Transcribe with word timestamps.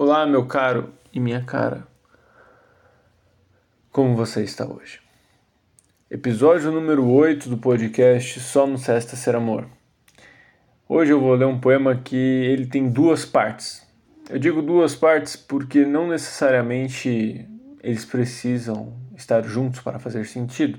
Olá, 0.00 0.24
meu 0.24 0.46
caro 0.46 0.94
e 1.12 1.18
minha 1.18 1.42
cara. 1.42 1.84
Como 3.90 4.14
você 4.14 4.44
está 4.44 4.64
hoje? 4.64 5.00
Episódio 6.08 6.70
número 6.70 7.04
8 7.04 7.48
do 7.48 7.58
podcast 7.58 8.38
Só 8.38 8.64
no 8.64 8.78
Cesta 8.78 9.16
Ser 9.16 9.34
Amor. 9.34 9.66
Hoje 10.88 11.10
eu 11.10 11.20
vou 11.20 11.34
ler 11.34 11.46
um 11.46 11.58
poema 11.58 11.96
que 11.96 12.14
ele 12.14 12.64
tem 12.64 12.88
duas 12.88 13.24
partes. 13.24 13.84
Eu 14.30 14.38
digo 14.38 14.62
duas 14.62 14.94
partes 14.94 15.34
porque 15.34 15.84
não 15.84 16.06
necessariamente 16.06 17.44
eles 17.82 18.04
precisam 18.04 18.96
estar 19.16 19.42
juntos 19.42 19.80
para 19.80 19.98
fazer 19.98 20.26
sentido. 20.26 20.78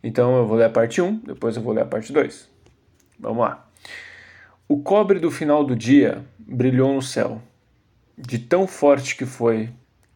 Então 0.00 0.36
eu 0.36 0.46
vou 0.46 0.58
ler 0.58 0.66
a 0.66 0.70
parte 0.70 1.02
1, 1.02 1.22
depois 1.26 1.56
eu 1.56 1.62
vou 1.62 1.72
ler 1.72 1.82
a 1.82 1.86
parte 1.86 2.12
2. 2.12 2.48
Vamos 3.18 3.38
lá. 3.38 3.68
O 4.68 4.80
cobre 4.80 5.18
do 5.18 5.28
final 5.28 5.64
do 5.64 5.74
dia 5.74 6.24
brilhou 6.38 6.94
no 6.94 7.02
céu. 7.02 7.42
De 8.18 8.38
tão 8.38 8.66
forte 8.66 9.16
que 9.16 9.24
foi, 9.24 9.72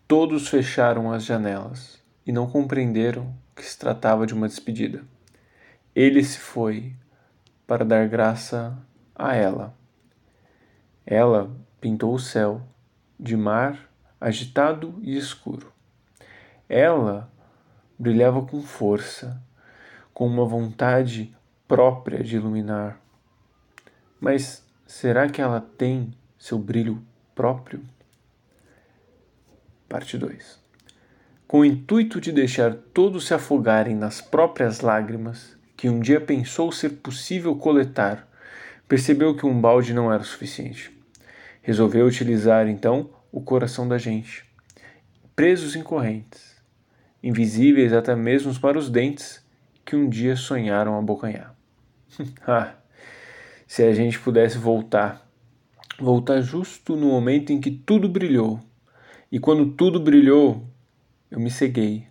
todos 0.09 0.49
fecharam 0.49 1.13
as 1.13 1.25
janelas 1.25 2.03
e 2.27 2.33
não 2.33 2.51
compreenderam 2.51 3.33
que 3.55 3.65
se 3.65 3.79
tratava 3.79 4.27
de 4.27 4.35
uma 4.35 4.49
despedida. 4.49 5.05
Ele 5.95 6.25
se 6.25 6.39
foi 6.39 6.97
para 7.67 7.85
dar 7.85 8.09
graça 8.09 8.77
a 9.15 9.35
ela. 9.35 9.75
Ela 11.07 11.51
pintou 11.81 12.15
o 12.15 12.19
céu 12.19 12.61
de 13.19 13.37
mar 13.37 13.89
agitado 14.21 14.99
e 15.01 15.17
escuro. 15.17 15.73
Ela 16.69 17.31
brilhava 17.99 18.43
com 18.43 18.61
força, 18.61 19.41
com 20.13 20.27
uma 20.27 20.45
vontade 20.45 21.35
própria 21.69 22.23
de 22.23 22.37
iluminar 22.37 23.03
mas 24.23 24.65
será 24.87 25.29
que 25.29 25.43
ela 25.43 25.61
tem 25.61 26.15
seu 26.39 26.57
brilho 26.57 27.05
próprio? 27.35 27.81
Parte 29.89 30.17
2. 30.17 30.59
Com 31.47 31.61
o 31.61 31.65
intuito 31.65 32.21
de 32.21 32.33
deixar 32.33 32.75
todos 32.95 33.27
se 33.27 33.35
afogarem 33.35 33.95
nas 33.95 34.21
próprias 34.21 34.81
lágrimas, 34.81 35.57
que 35.77 35.89
um 35.89 36.01
dia 36.01 36.21
pensou 36.21 36.73
ser 36.73 36.91
possível 36.91 37.55
coletar, 37.57 38.27
percebeu 38.89 39.35
que 39.37 39.45
um 39.45 39.61
balde 39.61 39.93
não 39.93 40.13
era 40.13 40.23
o 40.23 40.27
suficiente. 40.27 40.91
Resolveu 41.61 42.07
utilizar 42.07 42.69
então 42.69 43.11
o 43.31 43.41
coração 43.41 43.87
da 43.87 43.99
gente, 43.99 44.45
presos 45.35 45.77
em 45.77 45.83
correntes, 45.83 46.57
invisíveis 47.23 47.93
até 47.93 48.15
mesmo 48.15 48.59
para 48.61 48.79
os 48.79 48.91
dentes 48.91 49.45
que 49.85 49.97
um 49.97 50.09
dia 50.09 50.37
sonharam 50.37 50.99
abocanhar. 50.99 51.55
ah, 52.47 52.75
se 53.67 53.83
a 53.83 53.93
gente 53.95 54.19
pudesse 54.19 54.59
voltar. 54.59 55.27
Voltar 56.03 56.41
justo 56.41 56.97
no 56.97 57.07
momento 57.07 57.53
em 57.53 57.61
que 57.61 57.71
tudo 57.71 58.09
brilhou. 58.09 58.59
E 59.31 59.39
quando 59.39 59.71
tudo 59.71 60.01
brilhou, 60.01 60.67
eu 61.31 61.39
me 61.39 61.49
ceguei. 61.49 62.09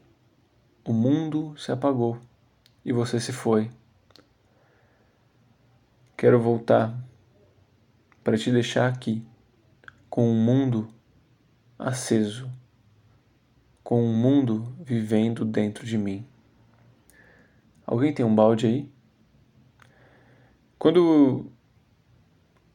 O 0.88 0.94
mundo 0.94 1.53
se 1.58 1.73
apagou 1.73 2.17
e 2.86 2.94
você 2.94 3.19
se 3.19 3.34
foi. 3.34 3.69
Quero 6.16 6.39
voltar 6.39 6.97
para 8.23 8.38
te 8.38 8.50
deixar 8.50 8.88
aqui, 8.88 9.28
com 10.09 10.23
o 10.23 10.31
um 10.31 10.42
mundo 10.42 10.88
aceso, 11.78 12.50
com 13.84 14.02
o 14.02 14.08
um 14.08 14.16
mundo 14.16 14.73
vivendo 14.80 15.44
dentro 15.44 15.86
de 15.86 15.97
mim. 15.97 16.25
Alguém 17.86 18.14
tem 18.14 18.25
um 18.25 18.34
balde 18.34 18.67
aí? 18.67 18.89
Quando 20.80 21.52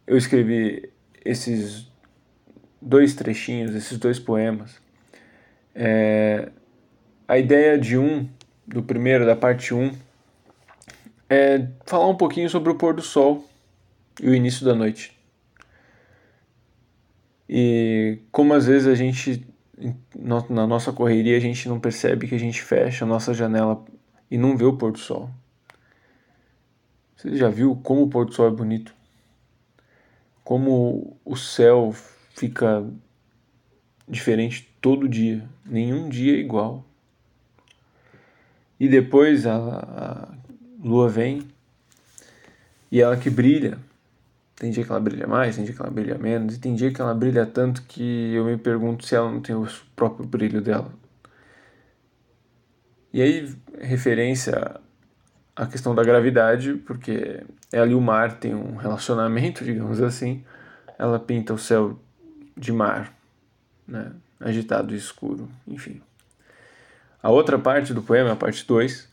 eu 0.07 0.19
escrevi 0.19 0.95
esses 1.27 1.91
dois 2.81 3.15
trechinhos, 3.15 3.75
esses 3.75 3.99
dois 3.99 4.19
poemas, 4.19 4.81
é, 5.75 6.51
a 7.29 7.39
ideia 7.39 7.79
de 7.79 7.99
um, 7.99 8.29
do 8.67 8.83
primeiro, 8.83 9.27
da 9.27 9.37
parte 9.37 9.75
1, 9.75 9.79
um, 9.79 9.93
é 11.29 11.67
falar 11.85 12.09
um 12.09 12.17
pouquinho 12.17 12.49
sobre 12.49 12.71
o 12.71 12.77
pôr 12.77 12.95
do 12.95 13.03
sol 13.03 13.45
e 14.23 14.29
o 14.29 14.35
início 14.35 14.65
da 14.65 14.75
noite. 14.75 15.17
E 17.49 18.21
como 18.33 18.55
às 18.55 18.67
vezes 18.67 18.89
a 18.89 18.95
gente, 18.95 19.47
na 20.19 20.67
nossa 20.67 20.93
correria, 20.93 21.37
a 21.37 21.41
gente 21.41 21.69
não 21.69 21.79
percebe 21.79 22.27
que 22.27 22.35
a 22.35 22.39
gente 22.39 22.63
fecha 22.63 23.05
a 23.05 23.09
nossa 23.09 23.35
janela 23.35 23.85
e 24.31 24.39
não 24.39 24.57
vê 24.57 24.65
o 24.65 24.77
pôr 24.77 24.93
do 24.93 24.99
sol. 24.99 25.31
Você 27.17 27.37
já 27.37 27.49
viu 27.49 27.77
como 27.83 28.03
o 28.03 28.09
pôr 28.09 28.25
do 28.25 28.35
sol 28.35 28.49
é 28.49 28.51
bonito? 28.51 28.96
Como 30.47 31.19
o 31.25 31.35
céu 31.35 31.93
fica 32.37 32.89
diferente 34.09 34.73
todo 34.81 35.09
dia, 35.09 35.45
nenhum 35.65 36.09
dia 36.09 36.37
é 36.37 36.39
igual. 36.39 36.85
E 38.79 38.89
depois 38.89 39.45
a, 39.45 39.57
a 39.57 40.29
lua 40.79 41.09
vem 41.09 41.43
e 42.93 43.01
ela 43.01 43.17
que 43.17 43.29
brilha. 43.29 43.77
Tem 44.55 44.71
dia 44.71 44.85
que 44.85 44.91
ela 44.93 45.01
brilha 45.01 45.27
mais, 45.27 45.57
tem 45.57 45.65
dia 45.65 45.75
que 45.75 45.83
ela 45.83 45.91
brilha 45.91 46.17
menos, 46.17 46.55
e 46.55 46.61
tem 46.61 46.77
dia 46.77 46.93
que 46.93 47.01
ela 47.01 47.13
brilha 47.13 47.45
tanto 47.45 47.83
que 47.83 48.33
eu 48.33 48.45
me 48.45 48.57
pergunto 48.57 49.05
se 49.05 49.17
ela 49.17 49.29
não 49.29 49.41
tem 49.41 49.57
o 49.57 49.67
próprio 49.97 50.25
brilho 50.25 50.61
dela. 50.61 50.93
E 53.13 53.21
aí, 53.21 53.53
referência 53.81 54.81
a 55.57 55.67
questão 55.67 55.95
da 55.95 56.05
gravidade, 56.05 56.75
porque 56.75 57.43
ela 57.73 57.87
e 57.87 57.95
o 57.95 58.01
mar 58.01 58.39
têm 58.39 58.55
um 58.55 58.77
relacionamento, 58.77 59.65
digamos 59.67 60.03
assim. 60.03 60.45
Ela 60.99 61.19
pinta 61.19 61.55
o 61.55 61.59
céu 61.59 61.99
de 62.57 62.73
mar, 62.73 63.13
né? 63.89 64.13
agitado 64.39 64.95
e 64.95 64.99
escuro, 64.99 65.49
enfim. 65.67 66.01
A 67.23 67.31
outra 67.31 67.59
parte 67.59 67.95
do 67.95 68.03
poema, 68.03 68.33
a 68.33 68.37
parte 68.37 68.67
2, 68.67 69.09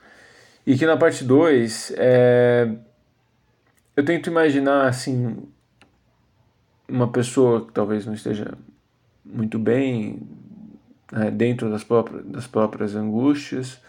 e 0.67 0.77
que 0.77 0.85
na 0.85 0.97
parte 0.97 1.23
2 1.23 1.93
é... 1.97 2.69
eu 3.95 4.05
tento 4.05 4.29
imaginar 4.29 4.87
assim 4.87 5.47
uma 6.87 7.11
pessoa 7.11 7.65
que 7.65 7.71
talvez 7.71 8.05
não 8.05 8.13
esteja 8.13 8.53
muito 9.25 9.57
bem 9.57 10.21
né, 11.11 11.31
dentro 11.31 11.69
das 11.69 11.83
próprias, 11.83 12.25
das 12.25 12.47
próprias 12.47 12.95
angústias 12.95 13.79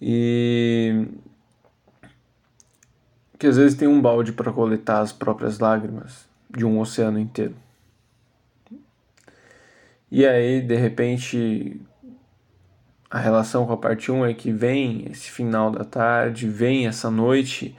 e 0.00 1.06
que 3.44 3.48
às 3.48 3.58
vezes 3.58 3.76
tem 3.76 3.86
um 3.86 4.00
balde 4.00 4.32
para 4.32 4.50
coletar 4.50 5.00
as 5.00 5.12
próprias 5.12 5.58
lágrimas 5.58 6.26
de 6.48 6.64
um 6.64 6.80
oceano 6.80 7.18
inteiro. 7.18 7.54
E 10.10 10.24
aí, 10.24 10.62
de 10.62 10.74
repente, 10.74 11.78
a 13.10 13.18
relação 13.18 13.66
com 13.66 13.74
a 13.74 13.76
parte 13.76 14.10
1 14.10 14.24
é 14.24 14.32
que 14.32 14.50
vem 14.50 15.08
esse 15.10 15.30
final 15.30 15.70
da 15.70 15.84
tarde, 15.84 16.48
vem 16.48 16.86
essa 16.86 17.10
noite, 17.10 17.76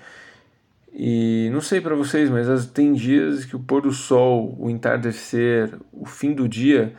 e 0.94 1.50
não 1.52 1.62
sei 1.62 1.82
para 1.82 1.96
vocês, 1.96 2.30
mas 2.30 2.68
tem 2.68 2.94
dias 2.94 3.44
que 3.44 3.56
o 3.56 3.60
pôr 3.60 3.82
do 3.82 3.92
sol, 3.92 4.56
o 4.60 4.70
entardecer, 4.70 5.76
o 5.92 6.06
fim 6.06 6.32
do 6.32 6.48
dia, 6.48 6.94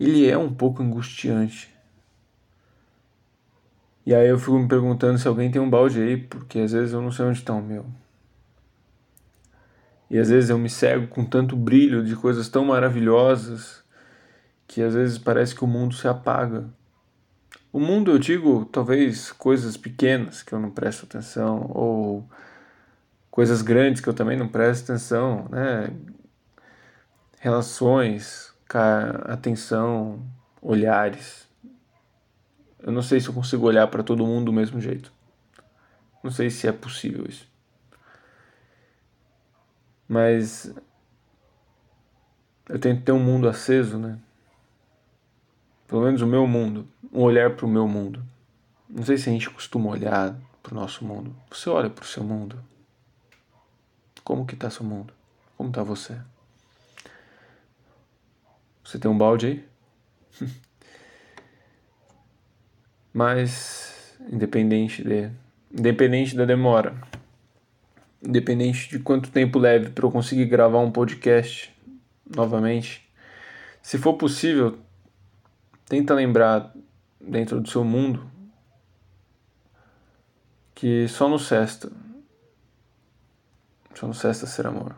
ele 0.00 0.26
é 0.26 0.38
um 0.38 0.50
pouco 0.50 0.82
angustiante. 0.82 1.70
E 4.04 4.14
aí 4.14 4.28
eu 4.28 4.38
fico 4.38 4.58
me 4.58 4.66
perguntando 4.66 5.18
se 5.18 5.28
alguém 5.28 5.50
tem 5.50 5.60
um 5.60 5.70
balde 5.70 6.00
aí, 6.00 6.16
porque 6.16 6.58
às 6.58 6.72
vezes 6.72 6.92
eu 6.92 7.00
não 7.00 7.12
sei 7.12 7.24
onde 7.24 7.38
está 7.38 7.52
o 7.52 7.62
meu. 7.62 7.86
E 10.10 10.18
às 10.18 10.28
vezes 10.28 10.50
eu 10.50 10.58
me 10.58 10.68
cego 10.68 11.06
com 11.06 11.24
tanto 11.24 11.56
brilho 11.56 12.04
de 12.04 12.14
coisas 12.14 12.48
tão 12.48 12.64
maravilhosas 12.64 13.82
que 14.66 14.82
às 14.82 14.94
vezes 14.94 15.18
parece 15.18 15.54
que 15.54 15.64
o 15.64 15.66
mundo 15.66 15.94
se 15.94 16.08
apaga. 16.08 16.68
O 17.72 17.80
mundo, 17.80 18.10
eu 18.10 18.18
digo, 18.18 18.66
talvez 18.66 19.32
coisas 19.32 19.76
pequenas 19.76 20.42
que 20.42 20.52
eu 20.52 20.60
não 20.60 20.70
presto 20.70 21.06
atenção, 21.06 21.70
ou 21.70 22.28
coisas 23.30 23.62
grandes 23.62 24.02
que 24.02 24.08
eu 24.08 24.12
também 24.12 24.36
não 24.36 24.48
presto 24.48 24.92
atenção, 24.92 25.46
né? 25.50 25.90
Relações, 27.40 28.52
atenção, 29.24 30.22
olhares. 30.60 31.48
Eu 32.82 32.90
não 32.90 33.02
sei 33.02 33.20
se 33.20 33.28
eu 33.28 33.34
consigo 33.34 33.66
olhar 33.66 33.86
para 33.86 34.02
todo 34.02 34.26
mundo 34.26 34.46
do 34.46 34.52
mesmo 34.52 34.80
jeito. 34.80 35.12
Não 36.22 36.30
sei 36.30 36.50
se 36.50 36.66
é 36.66 36.72
possível 36.72 37.24
isso. 37.28 37.48
Mas 40.08 40.74
eu 42.68 42.78
tento 42.78 43.04
ter 43.04 43.12
um 43.12 43.22
mundo 43.22 43.48
aceso, 43.48 43.98
né? 43.98 44.18
Pelo 45.86 46.02
menos 46.02 46.22
o 46.22 46.26
meu 46.26 46.46
mundo, 46.46 46.88
um 47.12 47.20
olhar 47.20 47.54
para 47.54 47.66
o 47.66 47.68
meu 47.68 47.86
mundo. 47.86 48.24
Não 48.88 49.04
sei 49.04 49.16
se 49.16 49.28
a 49.28 49.32
gente 49.32 49.48
costuma 49.48 49.90
olhar 49.90 50.36
para 50.62 50.72
o 50.72 50.74
nosso 50.74 51.04
mundo. 51.04 51.34
Você 51.50 51.70
olha 51.70 51.88
para 51.88 52.02
o 52.02 52.06
seu 52.06 52.24
mundo. 52.24 52.62
Como 54.24 54.46
que 54.46 54.54
está 54.54 54.70
seu 54.70 54.84
mundo? 54.84 55.12
Como 55.56 55.70
está 55.70 55.82
você? 55.82 56.18
Você 58.84 58.98
tem 58.98 59.10
um 59.10 59.16
balde 59.16 59.46
aí? 59.46 59.68
Mas, 63.12 64.16
independente, 64.30 65.02
de, 65.02 65.30
independente 65.70 66.34
da 66.34 66.44
demora, 66.44 66.96
independente 68.22 68.88
de 68.88 68.98
quanto 68.98 69.30
tempo 69.30 69.58
leve 69.58 69.90
para 69.90 70.06
eu 70.06 70.10
conseguir 70.10 70.46
gravar 70.46 70.78
um 70.78 70.90
podcast 70.90 71.72
novamente, 72.34 73.08
Se 73.82 73.98
for 73.98 74.14
possível, 74.14 74.78
tenta 75.86 76.14
lembrar 76.14 76.72
dentro 77.20 77.60
do 77.60 77.68
seu 77.68 77.84
mundo 77.84 78.30
que 80.72 81.08
só 81.08 81.28
no 81.28 81.38
sexta, 81.38 81.90
só 83.94 84.06
no 84.06 84.14
sexta 84.14 84.46
ser 84.46 84.68
amor. 84.68 84.94